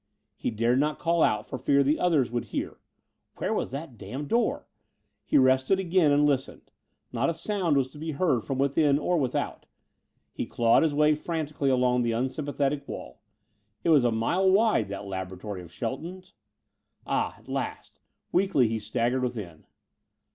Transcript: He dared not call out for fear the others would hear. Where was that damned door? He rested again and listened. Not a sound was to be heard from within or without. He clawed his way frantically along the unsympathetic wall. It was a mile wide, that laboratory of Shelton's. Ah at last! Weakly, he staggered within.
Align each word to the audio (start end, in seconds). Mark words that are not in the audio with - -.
He 0.35 0.49
dared 0.49 0.79
not 0.79 0.97
call 0.97 1.21
out 1.21 1.45
for 1.45 1.59
fear 1.59 1.83
the 1.83 1.99
others 1.99 2.31
would 2.31 2.45
hear. 2.45 2.79
Where 3.37 3.53
was 3.53 3.69
that 3.69 3.99
damned 3.99 4.29
door? 4.29 4.67
He 5.27 5.37
rested 5.37 5.77
again 5.79 6.11
and 6.11 6.25
listened. 6.25 6.71
Not 7.11 7.29
a 7.29 7.35
sound 7.35 7.77
was 7.77 7.87
to 7.89 7.99
be 7.99 8.13
heard 8.13 8.43
from 8.43 8.57
within 8.57 8.97
or 8.97 9.19
without. 9.19 9.67
He 10.33 10.47
clawed 10.47 10.81
his 10.81 10.95
way 10.95 11.13
frantically 11.13 11.69
along 11.69 12.01
the 12.01 12.13
unsympathetic 12.13 12.87
wall. 12.87 13.21
It 13.83 13.89
was 13.89 14.03
a 14.03 14.11
mile 14.11 14.49
wide, 14.49 14.87
that 14.89 15.05
laboratory 15.05 15.61
of 15.61 15.71
Shelton's. 15.71 16.33
Ah 17.05 17.35
at 17.37 17.47
last! 17.47 17.99
Weakly, 18.31 18.67
he 18.67 18.79
staggered 18.79 19.21
within. 19.21 19.67